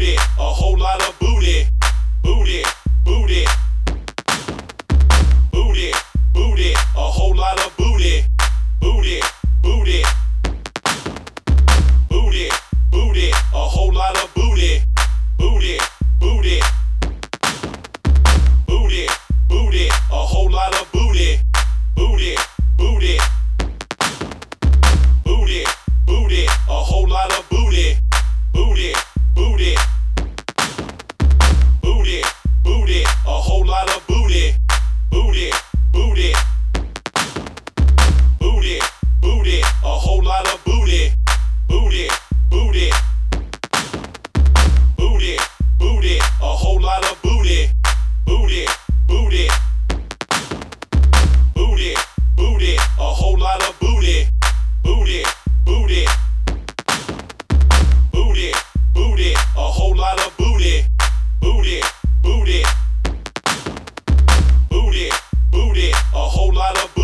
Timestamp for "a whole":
0.16-0.78, 65.90-66.54